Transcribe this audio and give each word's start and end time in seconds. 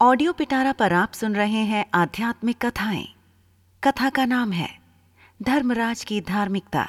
Audio 0.00 0.32
पिटारा 0.32 0.72
पर 0.72 0.92
आप 0.92 1.12
सुन 1.12 1.34
रहे 1.36 1.60
हैं 1.64 1.84
आध्यात्मिक 1.94 2.56
कथाएँ। 2.64 3.06
कथा 3.82 4.08
का 4.10 4.24
नाम 4.24 4.50
है, 4.52 4.68
धर्मराज 5.40 6.02
की 6.04 6.20
धार्मिकता। 6.20 6.86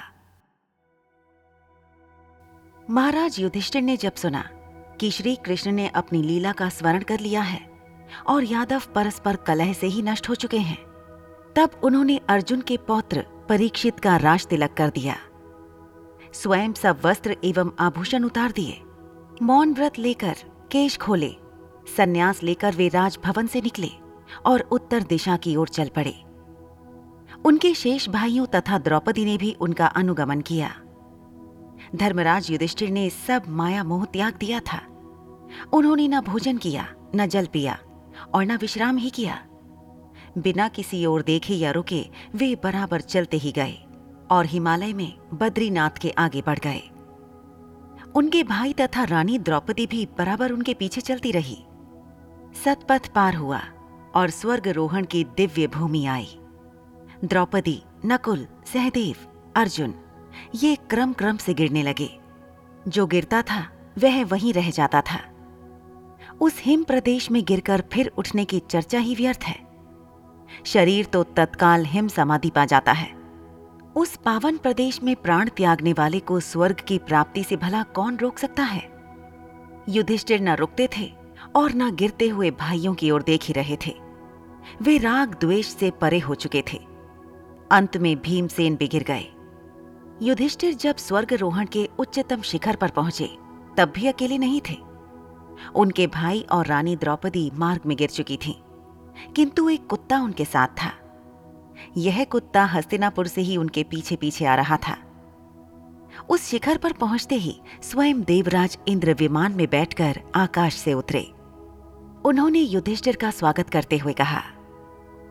महाराज 2.90 3.40
युधिष्ठिर 3.40 3.82
ने 3.82 3.96
जब 3.98 4.16
सुना 4.16 4.42
कि 5.00 5.12
श्री 5.12 5.36
कृष्ण 5.36 5.72
ने 5.72 5.88
अपनी 5.88 6.22
लीला 6.24 6.52
का 6.52 6.70
स्मरण 6.70 7.04
कर 7.04 7.20
लिया 7.20 7.42
है 7.42 7.62
और 8.28 8.44
यादव 8.44 8.82
परस्पर 8.96 9.36
कलह 9.36 9.74
से 9.74 9.88
ही 9.88 10.02
नष्ट 10.02 10.30
हो 10.30 10.36
चुके 10.36 10.60
हैं, 10.60 10.78
तब 11.56 11.80
उन्होंने 11.84 12.20
अर्जुन 12.30 12.62
के 12.62 12.78
पौत्र 12.78 13.26
परीक्षित 13.50 14.00
का 14.00 14.18
राज 14.18 14.48
तिलक 14.48 14.74
कर 14.74 14.90
दिया। 14.90 15.18
स्वयं 16.34 16.74
सब 16.74 17.02
वस्त्र 17.06 17.38
एवं 17.44 17.72
आभूषण 17.80 18.24
उतार 18.24 18.52
दिए। 18.52 18.82
मौन 19.42 19.74
व्रत 19.74 20.00
लेकर 20.00 20.36
केश 20.72 20.98
खोले 20.98 21.36
सन्यास 21.88 22.44
लेकर 22.44 22.76
वे 22.76 22.88
राजभवन 22.88 23.48
से 23.48 23.62
निकले 23.62 23.90
और 24.46 24.62
उत्तर 24.62 25.04
दिशा 25.04 25.38
की 25.38 25.56
ओर 25.56 25.68
चल 25.68 25.88
पड़े। 25.88 26.14
उनके 27.46 27.74
शेष 27.74 28.10
भाइयों 28.10 28.46
तथा 28.46 28.78
द्रौपदी 28.78 29.26
ने 29.26 29.38
भी 29.38 29.54
उनका 29.62 29.88
अनुगमन 29.88 30.42
किया। 30.42 30.76
धर्मराज 31.96 32.52
युधिष्ठिर 32.52 32.90
ने 32.90 33.10
सब 33.10 33.44
माया 33.48 33.84
मोह 33.84 34.06
त्याग 34.06 34.34
दिया 34.40 34.60
था। 34.60 34.82
उन्होंने 35.74 36.08
न 36.08 36.22
भोजन 36.22 36.58
किया, 36.58 36.88
न 37.16 37.28
जल 37.28 37.46
पिया 37.46 37.78
और 38.34 38.46
न 38.46 38.58
विश्राम 38.58 38.98
ही 38.98 39.10
किया। 39.10 39.44
बिना 40.38 40.68
किसी 40.68 41.06
ओर 41.06 41.22
देखे 41.22 41.54
या 41.54 41.72
रुके 41.72 42.06
वे 42.36 42.56
बराबर 42.56 43.02
चलते 43.02 43.38
ही 43.38 43.52
गए 43.52 43.78
और 44.32 44.46
हिमालय 44.46 44.94
में 44.94 45.14
बद्रीनाथ 45.34 45.98
के 46.02 46.10
आगे 46.10 46.42
बढ़ 46.42 46.60
गए। 46.60 46.82
उनके 48.16 48.44
भाई 48.44 48.74
तथा 48.74 49.04
रानी 49.04 49.40
द्रौपदी 49.40 49.86
भी 49.88 50.06
बराबर 50.18 50.52
उनके 50.52 50.74
पीछे 50.74 51.02
चलती 51.02 51.32
रही। 51.32 51.58
सतपथ 52.66 53.08
पार 53.08 53.36
हुआ 53.36 53.62
और 54.16 54.30
स्वर्ग 54.30 54.68
रोहण 54.68 55.06
की 55.06 55.24
दिव्य 55.24 55.68
भूमि 55.68 56.06
आई। 56.06 56.40
द्रौपदी, 57.26 57.84
नकुल, 58.06 58.48
सहदेव, 58.74 59.16
अर्जुन, 59.56 59.94
ये 60.56 60.76
क्रम 60.76 61.14
क्रम 61.14 61.38
से 61.38 61.54
गिरने 61.54 61.84
लगे। 61.84 62.20
जो 62.88 63.08
गिरता 63.08 63.42
था, 63.42 63.92
वह 63.98 64.26
वहीं 64.26 64.54
रह 64.54 64.70
जाता 64.70 65.02
था। 65.02 65.20
उस 66.42 66.62
हिम 66.62 66.84
प्रदेश 66.84 67.32
में 67.32 67.46
गिरकर 67.46 67.84
फिर 67.94 68.12
उठने 68.18 68.46
की 68.46 68.60
चर्चा 68.60 69.00
ही 69.00 69.16
व्यर्थ 69.16 69.44
है। 69.44 69.68
शरीर 70.66 71.06
तो 71.06 71.24
तत्काल 71.24 71.86
हिम 71.86 72.08
समाधि 72.08 72.50
पा 72.50 72.66
जाता 72.66 72.92
है। 72.92 73.14
उस 73.96 74.16
पावन 74.16 74.58
प्रदेश 74.58 75.04
में 75.04 75.16
प्राण 75.16 75.50
त्यागने 75.50 75.94
वाले 75.94 76.20
को 76.20 76.40
स्वर्ग 76.40 76.76
की 76.76 76.98
प्राप्ति 76.98 77.44
से 77.44 77.56
भला 77.56 77.84
कौन 77.84 78.18
रोक 78.18 78.38
सकता 78.38 78.64
है? 78.64 78.90
युधिष्ठिर 79.90 80.42
न 80.42 80.50
रुकते 80.50 80.90
थे 80.98 81.27
और 81.58 81.74
न 81.74 81.90
गिरते 81.96 82.28
हुए 82.28 82.52
भाइयों 82.52 82.94
की 82.94 83.12
ओर 83.12 83.24
देख 83.24 83.44
ही 83.44 83.54
रहे 83.54 83.78
थे। 83.88 83.94
वे 84.82 84.98
राग 84.98 85.34
द्वेष 85.42 85.68
से 85.68 85.90
परे 85.92 86.20
हो 86.20 86.36
चुके 86.36 86.64
थे। 86.74 86.78
अंत 87.72 87.98
में 87.98 88.16
भीमसेन 88.16 88.76
बिगिर 88.76 89.04
गए। 89.04 89.26
युधिष्ठिर 90.22 90.74
जब 90.74 90.96
स्वर्ग 90.96 91.34
रोहण 91.34 91.66
के 91.66 91.90
उच्चतम 92.00 92.42
शिखर 92.42 92.76
पर 92.76 92.90
पहुँचे 92.90 93.30
तब 93.78 93.92
भी 93.96 94.08
अकेले 94.08 94.38
नहीं 94.38 94.62
थे। 94.70 94.76
उनके 95.76 96.08
भाई 96.08 96.46
और 96.52 96.66
रानी 96.66 96.96
द्रौपदी 96.96 97.52
मार्ग 97.54 97.82
में 97.86 97.96
गिर 97.98 98.10
चुकी 98.10 98.38
थीं, 98.38 98.54
किंतु 99.34 99.70
एक 99.70 99.88
कुत्ता 99.88 100.20
उनके 100.20 100.46
साथ 100.46 100.68
था। 100.68 100.92
यह 101.98 102.24
कुत्ता 102.24 102.66
हस्तिनापुर 102.66 103.28
से 103.28 103.42
ही 103.42 103.58
उनके 103.58 103.84
पीछे 103.84 104.16
पीछे 104.16 104.46
आ 104.46 104.56
रहा 104.56 104.78
था। 104.78 104.98
उस 106.30 106.46
शिखर 106.46 106.78
पर 106.78 106.94
पहुँचते 106.94 107.36
ही 107.36 107.60
स्वयं 107.82 108.22
देवराज 108.22 108.78
इंद्र 108.88 109.14
विमान 109.14 109.56
में 109.56 109.68
बैठकर 109.70 110.20
आकाश 110.36 110.76
से 110.76 110.94
उतरे। 110.94 111.28
उन्होंने 112.26 112.60
युधिष्ठिर 112.60 113.16
का 113.16 113.32
स्वागत 113.32 113.70
करते 113.70 113.98
हुए 113.98 114.14
कहा, 114.14 114.42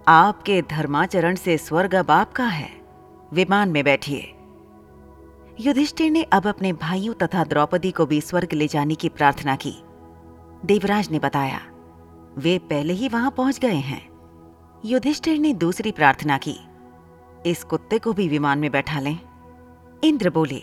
आपके 0.09 0.63
धर्माचरण 0.63 1.35
से 1.35 1.59
स्वर्ग 1.59 1.95
अब 1.95 2.11
आपका 2.11 2.47
है, 2.47 2.69
विमान 3.33 3.69
में 3.69 3.85
बैठिए। 3.85 4.33
युधिष्ठिर 5.61 6.11
ने 6.11 6.23
अब 6.23 6.47
अपने 6.47 6.73
भाइयों 6.73 7.15
तथा 7.15 7.45
द्रौपदी 7.45 7.91
को 7.91 8.07
भी 8.07 8.21
स्वर्ग 8.21 8.53
ले 8.53 8.69
जाने 8.69 8.95
की 8.95 9.09
प्रार्थना 9.09 9.57
की। 9.57 9.75
देवराज 10.65 11.11
ने 11.11 11.19
बताया, 11.19 11.61
वे 12.39 12.59
पहले 12.59 12.93
ही 12.93 13.09
वहाँ 13.09 13.31
पहुँच 13.31 13.59
गए 13.59 13.75
हैं। 13.75 14.09
युधिष्ठिर 14.85 15.39
ने 15.39 15.55
दूसरी 15.55 15.93
प्रार्थना 15.93 16.39
की, 16.39 16.57
इस 17.47 17.65
कुत्ते 17.65 17.99
को 17.99 18.13
भी 18.13 18.29
विमान 18.29 18.59
में 18.59 18.71
बैठा 18.71 19.01
लें। 19.01 19.19
इंद्र 20.05 20.31
बोले, 20.31 20.63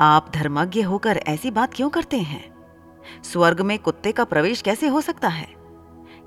आप 0.00 0.30
धर्मज्ञ 0.34 0.82
होकर 0.82 1.16
ऐसी 1.16 1.50
बात 1.50 1.74
क्यों 1.74 1.90
करते 1.90 2.18
हैं? 2.18 2.51
स्वर्ग 3.24 3.60
में 3.60 3.78
कुत्ते 3.78 4.12
का 4.12 4.24
प्रवेश 4.24 4.62
कैसे 4.62 4.88
हो 4.88 5.00
सकता 5.00 5.28
है? 5.28 5.48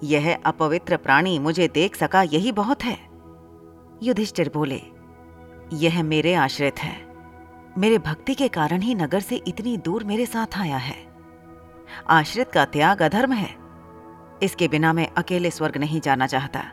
यह 0.03 0.39
अपवित्र 0.45 0.97
प्राणी 0.97 1.39
मुझे 1.39 1.67
देख 1.67 1.95
सका 1.95 2.21
यही 2.21 2.51
बहुत 2.51 2.83
है। 2.83 2.99
युधिष्ठिर 4.03 4.51
बोले, 4.53 4.81
यह 5.73 6.03
मेरे 6.03 6.33
आश्रित 6.33 6.79
है। 6.79 7.15
मेरे 7.77 7.97
भक्ति 7.97 8.35
के 8.35 8.47
कारण 8.47 8.81
ही 8.81 8.95
नगर 8.95 9.19
से 9.19 9.35
इतनी 9.35 9.77
दूर 9.77 10.03
मेरे 10.03 10.25
साथ 10.25 10.57
आया 10.57 10.77
है। 10.77 11.15
आश्रित 12.09 12.51
का 12.51 12.65
त्याग 12.65 13.01
अधर्म 13.01 13.33
है। 13.33 13.55
इसके 14.43 14.67
बिना 14.67 14.93
मैं 14.93 15.09
अकेले 15.17 15.51
स्वर्ग 15.51 15.77
नहीं 15.77 16.01
जाना 16.01 16.27
चाहता। 16.27 16.63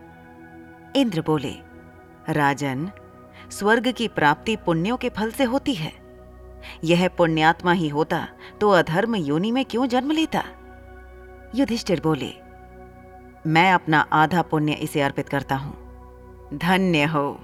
इंद्र 0.96 1.22
बोले, 1.22 1.54
राजन, 2.28 2.90
स्वर्ग 3.50 3.92
की 3.92 4.08
प्राप्ति 4.08 4.56
पुण्यों 4.56 4.96
के 4.96 5.08
फल 5.08 5.30
से 5.30 5.44
होती 5.44 5.74
है। 5.74 6.01
यह 6.84 7.06
पुण्यात्मा 7.08 7.72
ही 7.72 7.88
होता 7.88 8.26
तो 8.60 8.70
अधर्म 8.70 9.16
योनि 9.16 9.50
में 9.52 9.64
क्यों 9.64 9.86
जन्म 9.86 10.10
लेता? 10.10 10.42
युधिष्ठिर 11.54 12.00
बोले, 12.00 12.32
मैं 13.46 13.72
अपना 13.72 14.00
आधा 14.12 14.42
पुण्य 14.42 14.72
इसे 14.72 15.00
अर्पित 15.00 15.28
करता 15.28 15.56
हूँ। 15.56 16.58
धन्य 16.58 17.04
हो 17.04 17.38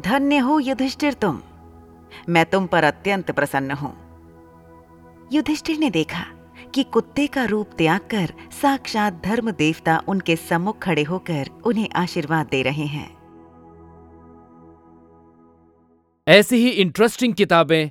धन्य 0.00 0.38
हो 0.38 0.58
युधिष्ठिर 0.60 1.12
तुम। 1.12 1.40
मैं 2.28 2.44
तुम 2.46 2.66
पर 2.66 2.84
अत्यंत 2.84 3.30
प्रसन्न 3.30 3.70
हूँ। 3.70 3.94
युधिष्ठिर 5.32 5.78
ने 5.78 5.90
देखा 5.90 6.24
कि 6.74 6.82
कुत्ते 6.82 7.26
का 7.26 7.44
रूप 7.44 7.70
त्याग 7.78 8.00
कर 8.10 8.32
साक्षात 8.52 9.20
धर्म 9.24 9.50
देवता 9.50 10.00
उनके 10.08 10.36
सम्मुख 10.36 10.78
खड़े 10.78 11.02
होकर 11.02 11.48
उन्हें 11.64 11.88
आशीर्वाद 11.96 12.46
दे 12.46 12.62
रहे 12.62 12.86
हैं। 12.86 13.10
ऐसी 16.26 16.56
ही 16.56 16.68
इंटरेस्टिंग 16.70 17.34
किताबें 17.34 17.90